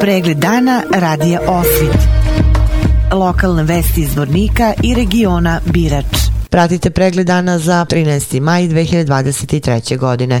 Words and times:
Pregled 0.00 0.36
dana 0.36 0.82
radija 0.94 1.40
Osvit. 1.40 1.98
Lokalne 3.12 3.62
vesti 3.62 4.00
iz 4.00 4.16
Vornika 4.16 4.72
i 4.82 4.94
regiona 4.94 5.60
Birač. 5.64 6.04
Pratite 6.50 6.90
pregled 6.90 7.26
dana 7.26 7.58
za 7.58 7.86
13. 7.90 8.40
maj 8.40 8.62
2023. 8.62 9.98
godine. 9.98 10.40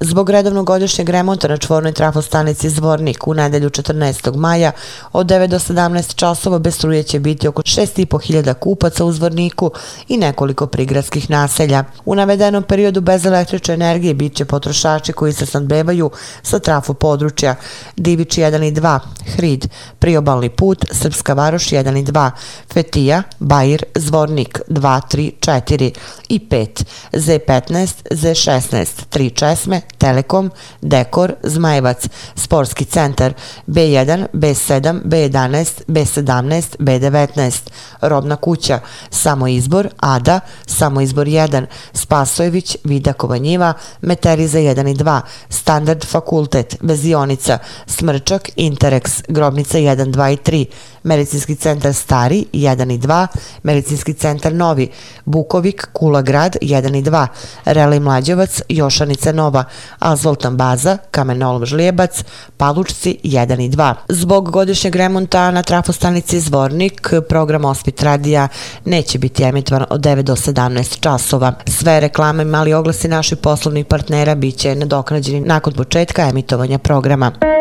Zbog 0.00 0.30
redovnog 0.30 0.66
godišnjeg 0.66 1.08
remonta 1.08 1.48
na 1.48 1.56
čvornoj 1.56 1.92
trafostanici 1.92 2.70
Zvornik 2.70 3.26
u 3.28 3.34
nedelju 3.34 3.70
14. 3.70 4.36
maja 4.36 4.72
od 5.12 5.26
9 5.26 5.46
do 5.46 5.58
17 5.58 6.14
časova 6.14 6.58
bez 6.58 6.74
struje 6.74 7.02
će 7.02 7.20
biti 7.20 7.48
oko 7.48 7.62
6.500 7.62 8.54
kupaca 8.54 9.04
u 9.04 9.12
Zvorniku 9.12 9.70
i 10.08 10.16
nekoliko 10.16 10.66
prigradskih 10.66 11.30
naselja. 11.30 11.84
U 12.04 12.14
navedenom 12.14 12.62
periodu 12.62 13.00
bez 13.00 13.26
električne 13.26 13.74
energije 13.74 14.14
bit 14.14 14.34
će 14.34 14.44
potrošači 14.44 15.12
koji 15.12 15.32
se 15.32 15.46
snadbevaju 15.46 16.10
sa 16.42 16.58
trafu 16.58 16.94
područja 16.94 17.54
Divić 17.96 18.38
1 18.38 18.68
i 18.68 18.72
2, 18.72 18.98
Hrid, 19.36 19.68
Priobalni 19.98 20.48
put, 20.48 20.84
Srpska 20.90 21.34
varoš 21.34 21.70
1 21.70 22.00
i 22.00 22.04
2, 22.04 22.30
Fetija, 22.72 23.22
Bajir, 23.38 23.84
Zvornik 23.94 24.60
2, 24.68 25.00
3, 25.12 25.32
4 25.40 25.90
i 26.28 26.38
5, 26.50 26.84
Z15, 27.12 27.92
Z16, 28.10 28.86
3 29.10 29.34
česme, 29.34 29.85
Telekom, 29.98 30.50
Dekor, 30.80 31.34
Zmajevac, 31.42 32.08
Sportski 32.34 32.84
centar, 32.84 33.34
B1, 33.66 34.26
B7, 34.32 35.02
B11, 35.02 35.82
B17, 35.88 36.76
B19, 36.78 37.52
Robna 38.00 38.36
kuća, 38.36 38.80
Samoizbor, 39.10 39.88
Ada, 40.00 40.40
Samoizbor 40.66 41.26
1, 41.26 41.66
Spasojević, 41.92 42.76
Vidakova 42.84 43.36
njiva, 43.36 43.72
Meteriza 44.00 44.58
1 44.58 44.90
i 44.90 44.94
2, 44.94 45.20
Standard 45.48 46.04
fakultet, 46.04 46.76
Vezionica, 46.80 47.58
Smrčak, 47.86 48.50
Interex, 48.56 49.22
Grobnica 49.28 49.78
1, 49.78 50.12
2 50.12 50.32
i 50.32 50.36
3, 50.36 50.66
Medicinski 51.02 51.56
centar 51.56 51.94
Stari 51.94 52.44
1 52.52 52.94
i 52.94 52.98
2, 52.98 53.26
Medicinski 53.62 54.14
centar 54.14 54.54
Novi, 54.54 54.90
Bukovik, 55.24 55.88
Kula 55.92 56.22
grad 56.22 56.56
1 56.62 56.98
i 56.98 57.02
2, 57.02 57.26
Relaj 57.64 58.00
Mlađevac, 58.00 58.62
Jošanica 58.68 59.32
Nova, 59.32 59.64
Azoltan 59.98 60.56
Baza, 60.56 60.98
Kamenolom 61.10 61.66
Žlijebac, 61.66 62.24
Palučci 62.56 63.18
1 63.24 63.64
i 63.64 63.70
2. 63.70 63.94
Zbog 64.08 64.50
godišnjeg 64.50 64.96
remonta 64.96 65.50
na 65.50 65.62
trafostanici 65.62 66.40
Zvornik, 66.40 67.12
program 67.28 67.64
Ospit 67.64 68.02
radija 68.02 68.48
neće 68.84 69.18
biti 69.18 69.42
emitovan 69.42 69.84
od 69.90 70.00
9 70.00 70.22
do 70.22 70.36
17 70.36 71.00
časova. 71.00 71.52
Sve 71.66 72.00
reklame 72.00 72.42
i 72.42 72.46
mali 72.46 72.74
oglasi 72.74 73.08
naših 73.08 73.38
poslovnih 73.38 73.86
partnera 73.86 74.34
biće 74.34 74.74
nadoknađeni 74.74 75.40
nakon 75.40 75.72
početka 75.72 76.28
emitovanja 76.28 76.78
programa. 76.78 77.55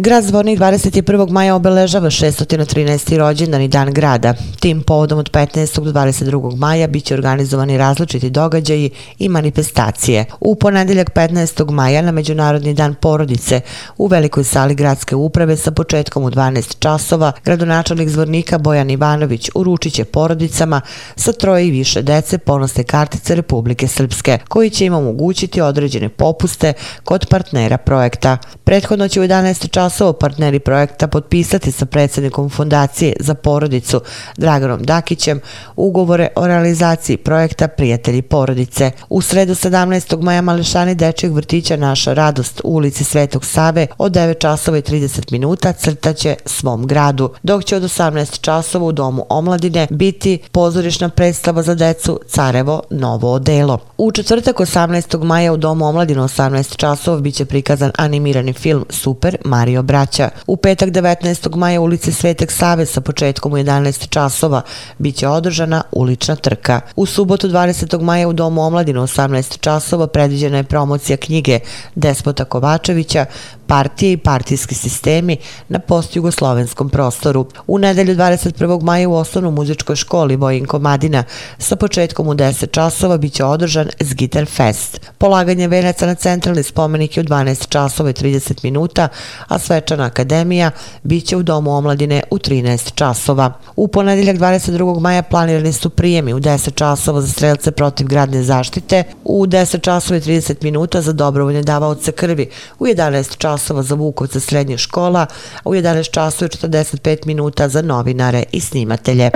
Grad 0.00 0.24
Zvornik 0.24 0.58
21. 0.58 1.30
maja 1.30 1.54
obeležava 1.54 2.10
613. 2.10 3.16
rođendan 3.16 3.62
i 3.62 3.68
dan 3.68 3.92
grada. 3.92 4.34
Tim 4.60 4.82
povodom 4.82 5.18
od 5.18 5.30
15. 5.30 5.80
do 5.80 5.92
22. 5.92 6.56
maja 6.56 6.86
biće 6.86 7.14
organizovani 7.14 7.78
različiti 7.78 8.30
događaji 8.30 8.90
i 9.18 9.28
manifestacije. 9.28 10.24
U 10.40 10.54
ponedeljak 10.54 11.10
15. 11.14 11.70
maja 11.70 12.02
na 12.02 12.12
Međunarodni 12.12 12.74
dan 12.74 12.94
porodice 12.94 13.60
u 13.96 14.06
velikoj 14.06 14.44
sali 14.44 14.74
gradske 14.74 15.16
uprave 15.16 15.56
sa 15.56 15.70
početkom 15.70 16.24
u 16.24 16.30
12 16.30 16.78
časova 16.78 17.32
gradonačelnik 17.44 18.08
Zvornika 18.08 18.58
Bojan 18.58 18.90
Ivanović 18.90 19.50
uručit 19.54 19.92
će 19.92 20.04
porodicama 20.04 20.80
sa 21.16 21.32
troje 21.32 21.66
i 21.66 21.70
više 21.70 22.02
dece 22.02 22.38
ponosne 22.38 22.84
kartice 22.84 23.34
Republike 23.34 23.88
Srpske 23.88 24.38
koji 24.48 24.70
će 24.70 24.86
im 24.86 24.94
omogućiti 24.94 25.60
određene 25.60 26.08
popuste 26.08 26.72
kod 27.04 27.26
partnera 27.30 27.78
projekta. 27.78 28.38
Prethodno 28.64 29.08
će 29.08 29.20
u 29.20 29.24
11 29.24 29.70
časova 29.70 29.87
Kosovo 29.88 30.12
partneri 30.12 30.58
projekta 30.58 31.06
potpisati 31.06 31.72
sa 31.72 31.86
predsjednikom 31.86 32.50
Fondacije 32.50 33.12
za 33.20 33.34
porodicu 33.34 34.00
Draganom 34.36 34.82
Dakićem 34.82 35.40
ugovore 35.76 36.28
o 36.36 36.46
realizaciji 36.46 37.16
projekta 37.16 37.68
Prijatelji 37.68 38.22
porodice. 38.22 38.90
U 39.08 39.22
sredu 39.22 39.54
17. 39.54 40.22
maja 40.22 40.42
Malešani 40.42 40.94
Dečijeg 40.94 41.32
vrtića 41.32 41.76
Naša 41.76 42.12
radost 42.12 42.60
u 42.64 42.74
ulici 42.74 43.04
Svetog 43.04 43.44
Save 43.44 43.86
od 43.98 44.12
9 44.12 44.38
časova 44.38 44.78
i 44.78 44.82
30 44.82 45.32
minuta 45.32 45.72
crtaće 45.72 46.36
svom 46.46 46.86
gradu, 46.86 47.30
dok 47.42 47.64
će 47.64 47.76
od 47.76 47.82
18 47.82 48.40
časova 48.40 48.86
u 48.86 48.92
Domu 48.92 49.26
omladine 49.28 49.86
biti 49.90 50.38
pozorišna 50.52 51.08
predstava 51.08 51.62
za 51.62 51.74
decu 51.74 52.20
Carevo 52.28 52.82
Novo 52.90 53.32
odelo. 53.32 53.78
U 53.98 54.12
četvrtak 54.12 54.56
18. 54.56 55.24
maja 55.24 55.52
u 55.52 55.56
Domu 55.56 55.86
omladine 55.86 56.20
18 56.20 56.76
časova 56.76 57.20
biće 57.20 57.44
prikazan 57.44 57.92
animirani 57.96 58.52
film 58.52 58.84
Super 58.90 59.36
Mario 59.44 59.77
Mario 59.78 59.82
braća. 59.82 60.30
U 60.46 60.56
petak 60.56 60.90
19. 60.90 61.56
maja 61.56 61.80
ulici 61.80 62.12
Sveteg 62.12 62.50
Save 62.50 62.86
sa 62.86 63.00
početkom 63.00 63.52
u 63.52 63.56
11 63.56 64.08
časova 64.08 64.62
biće 64.98 65.28
održana 65.28 65.82
ulična 65.92 66.36
trka. 66.36 66.80
U 66.96 67.06
subotu 67.06 67.48
20. 67.48 68.00
maja 68.02 68.28
u 68.28 68.32
Domu 68.32 68.62
omladine 68.62 69.00
18 69.00 69.60
časova 69.60 70.06
predviđena 70.06 70.56
je 70.56 70.64
promocija 70.64 71.16
knjige 71.16 71.60
Despota 71.94 72.44
Kovačevića 72.44 73.26
partije 73.68 74.12
i 74.12 74.16
partijski 74.16 74.74
sistemi 74.74 75.36
na 75.68 75.78
postjugoslovenskom 75.78 76.88
prostoru. 76.90 77.46
U 77.66 77.78
nedelju 77.78 78.16
21. 78.16 78.82
maja 78.82 79.08
u 79.08 79.14
osnovnom 79.14 79.54
muzičkoj 79.54 79.96
školi 79.96 80.36
Vojinko 80.36 80.78
Madina 80.78 81.24
sa 81.58 81.76
početkom 81.76 82.28
u 82.28 82.34
10 82.34 82.70
časova 82.70 83.18
biće 83.18 83.44
održan 83.44 83.88
Zgitar 84.00 84.46
Fest. 84.46 85.00
Polaganje 85.18 85.68
venaca 85.68 86.06
na 86.06 86.14
centralni 86.14 86.62
spomenik 86.62 87.16
je 87.16 87.20
u 87.20 87.24
12 87.24 87.68
časova 87.68 88.10
i 88.10 88.12
30 88.12 88.64
minuta, 88.64 89.08
a 89.48 89.58
svečana 89.58 90.04
akademija 90.04 90.70
biće 91.02 91.36
u 91.36 91.42
Domu 91.42 91.76
omladine 91.76 92.22
u 92.30 92.38
13 92.38 92.94
časova. 92.94 93.52
U 93.76 93.88
ponedeljak 93.88 94.36
22. 94.36 95.00
maja 95.00 95.22
planirani 95.22 95.72
su 95.72 95.90
prijemi 95.90 96.34
u 96.34 96.40
10 96.40 96.74
časova 96.74 97.20
za 97.20 97.28
strelce 97.28 97.70
protiv 97.70 98.06
gradne 98.06 98.42
zaštite, 98.42 99.04
u 99.24 99.46
10 99.46 99.80
časova 99.80 100.16
i 100.16 100.20
30 100.20 100.54
minuta 100.62 101.02
za 101.02 101.12
dobrovoljne 101.12 101.62
davaoce 101.62 102.12
krvi, 102.12 102.50
u 102.78 102.86
11 102.86 103.36
časova 103.36 103.57
časova 103.58 103.82
za 103.82 103.94
Vukovca 103.94 104.40
srednje 104.40 104.78
škola, 104.78 105.26
a 105.64 105.68
u 105.68 105.74
11 105.74 106.10
časova 106.10 106.46
i 106.46 106.66
45 106.66 107.26
minuta 107.26 107.68
za 107.68 107.82
novinare 107.82 108.42
i 108.52 108.60
snimatelje. 108.60 109.30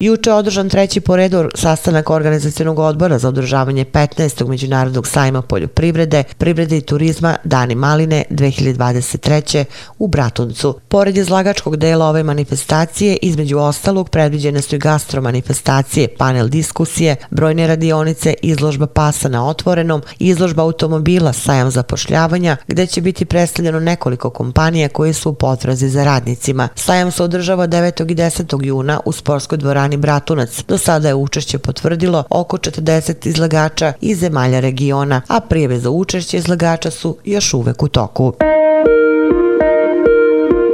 Juče 0.00 0.30
je 0.30 0.34
održan 0.34 0.68
treći 0.68 1.00
po 1.00 1.16
redu 1.16 1.48
sastanak 1.54 2.10
organizacijenog 2.10 2.78
odbora 2.78 3.18
za 3.18 3.28
održavanje 3.28 3.84
15. 3.84 4.48
Međunarodnog 4.48 5.08
sajma 5.08 5.42
poljoprivrede, 5.42 6.24
privrede 6.38 6.76
i 6.76 6.80
turizma 6.80 7.36
Dani 7.44 7.74
Maline 7.74 8.24
2023. 8.30 9.64
u 9.98 10.08
Bratuncu. 10.08 10.78
Pored 10.88 11.16
izlagačkog 11.16 11.76
dela 11.76 12.06
ove 12.06 12.22
manifestacije, 12.22 13.18
između 13.22 13.58
ostalog 13.58 14.08
predviđene 14.08 14.62
su 14.62 14.76
i 14.76 14.78
gastromanifestacije, 14.78 16.08
panel 16.18 16.48
diskusije, 16.48 17.16
brojne 17.30 17.66
radionice, 17.66 18.34
izložba 18.42 18.86
pasa 18.86 19.28
na 19.28 19.48
otvorenom, 19.48 20.02
izložba 20.18 20.62
automobila, 20.62 21.32
sajam 21.32 21.70
zapošljavanja, 21.70 22.56
gde 22.66 22.86
će 22.86 23.00
biti 23.00 23.24
predstavljeno 23.24 23.80
nekoliko 23.80 24.30
kompanija 24.30 24.88
koje 24.88 25.12
su 25.12 25.30
u 25.30 25.34
potrazi 25.34 25.88
za 25.88 26.04
radnicima. 26.04 26.68
Sajam 26.74 27.10
se 27.10 27.22
održava 27.22 27.68
9. 27.68 28.12
i 28.12 28.14
10. 28.14 28.64
juna 28.64 29.00
u 29.04 29.12
sportskoj 29.12 29.58
dvorani 29.58 29.89
Bani 29.90 29.96
Bratunac. 29.96 30.64
Do 30.68 30.78
sada 30.78 31.08
je 31.08 31.14
učešće 31.14 31.58
potvrdilo 31.58 32.24
oko 32.30 32.56
40 32.56 33.26
izlagača 33.26 33.92
iz 34.00 34.18
zemalja 34.18 34.60
regiona, 34.60 35.22
a 35.28 35.40
prijeve 35.40 35.78
za 35.78 35.90
učešće 35.90 36.36
izlagača 36.36 36.90
su 36.90 37.16
još 37.24 37.54
uvek 37.54 37.82
u 37.82 37.88
toku. 37.88 38.32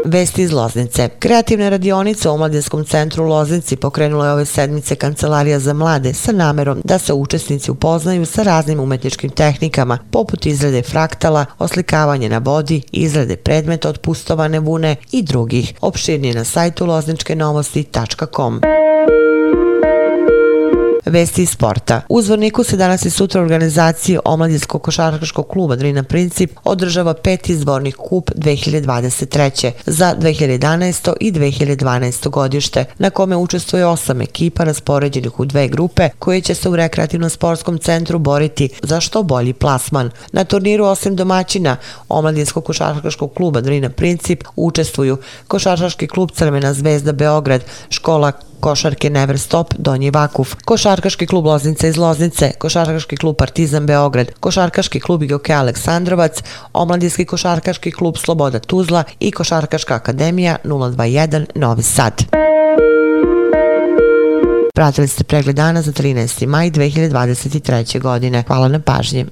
Vesti 0.04 0.42
iz 0.42 0.52
Loznice. 0.52 1.08
Kreativna 1.18 1.68
radionica 1.68 2.30
u 2.30 2.34
Omladinskom 2.34 2.84
centru 2.84 3.24
u 3.24 3.28
Loznici 3.28 3.76
pokrenula 3.76 4.26
je 4.26 4.32
ove 4.32 4.44
sedmice 4.44 4.94
Kancelarija 4.94 5.58
za 5.58 5.72
mlade 5.72 6.14
sa 6.14 6.32
namerom 6.32 6.80
da 6.84 6.98
se 6.98 7.12
učesnici 7.12 7.70
upoznaju 7.70 8.26
sa 8.26 8.42
raznim 8.42 8.80
umetničkim 8.80 9.30
tehnikama, 9.30 9.98
poput 10.10 10.46
izrade 10.46 10.82
fraktala, 10.82 11.44
oslikavanje 11.58 12.28
na 12.28 12.38
vodi, 12.38 12.82
izrade 12.92 13.36
predmeta 13.36 13.88
od 13.88 13.98
pustovane 13.98 14.60
vune 14.60 14.96
i 15.12 15.22
drugih. 15.22 15.74
Opširnije 15.80 16.34
na 16.34 16.44
sajtu 16.44 16.86
lozničkenovosti.com. 16.86 18.60
Vesti 21.06 21.42
iz 21.42 21.50
sporta. 21.50 22.00
U 22.08 22.22
Zvorniku 22.22 22.64
se 22.64 22.76
danas 22.76 23.04
i 23.04 23.10
sutra 23.10 23.40
organizacije 23.40 24.20
Omladinskog 24.24 24.82
košarkaškog 24.82 25.48
kluba 25.48 25.76
Drina 25.76 26.02
Princip 26.02 26.50
održava 26.64 27.14
peti 27.14 27.56
zvornik 27.56 27.96
kup 27.96 28.30
2023. 28.34 29.70
za 29.86 30.14
2011. 30.20 31.12
i 31.20 31.32
2012. 31.32 32.28
godište, 32.28 32.84
na 32.98 33.10
kome 33.10 33.36
učestvuje 33.36 33.86
osam 33.86 34.20
ekipa 34.20 34.64
raspoređenih 34.64 35.40
u 35.40 35.44
dve 35.44 35.68
grupe 35.68 36.08
koje 36.18 36.40
će 36.40 36.54
se 36.54 36.68
u 36.68 36.76
rekreativnom 36.76 37.30
sportskom 37.30 37.78
centru 37.78 38.18
boriti 38.18 38.68
za 38.82 39.00
što 39.00 39.22
bolji 39.22 39.52
plasman. 39.52 40.10
Na 40.32 40.44
turniru 40.44 40.84
osim 40.84 41.16
domaćina 41.16 41.76
Omladinskog 42.08 42.64
košarkaškog 42.64 43.34
kluba 43.34 43.60
Drina 43.60 43.90
Princip 43.90 44.44
učestvuju 44.56 45.18
Košarkaški 45.48 46.06
klub 46.06 46.30
Crvena 46.30 46.74
zvezda 46.74 47.12
Beograd, 47.12 47.64
škola 47.90 48.32
košarke 48.66 49.10
Never 49.10 49.38
Stop 49.38 49.74
Donji 49.78 50.10
Vakuf, 50.10 50.54
Košarkaški 50.64 51.26
klub 51.26 51.46
Loznica 51.46 51.86
iz 51.86 51.96
Loznice, 51.96 52.50
Košarkaški 52.58 53.16
klub 53.16 53.36
Partizan 53.38 53.86
Beograd, 53.86 54.32
Košarkaški 54.40 55.00
klub 55.00 55.22
IGOK 55.22 55.50
Aleksandrovac, 55.50 56.40
Omladinski 56.72 57.24
košarkaški 57.24 57.92
klub 57.92 58.18
Sloboda 58.18 58.58
Tuzla 58.58 59.04
i 59.20 59.30
Košarkaška 59.30 59.94
akademija 59.94 60.56
021 60.64 61.46
Novi 61.54 61.82
Sad. 61.82 62.24
Pratili 64.74 65.08
ste 65.08 65.24
pregled 65.24 65.56
dana 65.56 65.82
za 65.82 65.92
13. 65.92 66.46
maj 66.46 66.70
2023. 66.70 68.00
godine. 68.00 68.44
Hvala 68.46 68.68
na 68.68 68.80
pažnji. 68.80 69.26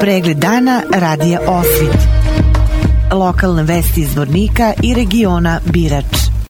Pregled 0.00 0.36
dana 0.36 0.82
radija 0.94 1.40
Osvit. 1.46 1.98
Lokalne 3.12 3.62
vesti 3.62 4.00
iz 4.00 4.16
Vornika 4.16 4.72
i 4.82 4.94
regiona 4.94 5.60
Birač. 5.64 6.33